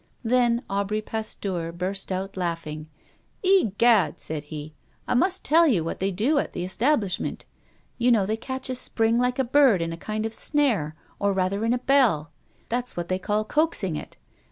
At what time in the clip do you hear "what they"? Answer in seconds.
5.83-6.09, 12.97-13.19